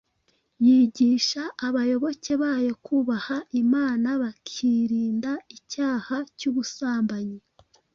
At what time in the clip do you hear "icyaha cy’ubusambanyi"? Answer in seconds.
5.57-7.39